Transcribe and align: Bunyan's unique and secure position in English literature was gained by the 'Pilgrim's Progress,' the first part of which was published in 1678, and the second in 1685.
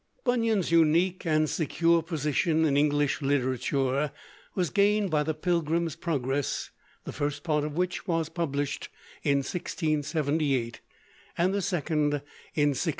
Bunyan's 0.23 0.71
unique 0.71 1.27
and 1.27 1.47
secure 1.47 2.01
position 2.01 2.65
in 2.65 2.75
English 2.75 3.21
literature 3.21 4.11
was 4.55 4.71
gained 4.71 5.11
by 5.11 5.21
the 5.21 5.35
'Pilgrim's 5.35 5.95
Progress,' 5.95 6.71
the 7.03 7.11
first 7.11 7.43
part 7.43 7.63
of 7.63 7.77
which 7.77 8.07
was 8.07 8.27
published 8.27 8.89
in 9.21 9.37
1678, 9.43 10.81
and 11.37 11.53
the 11.53 11.61
second 11.61 12.13
in 12.55 12.69
1685. 12.73 12.83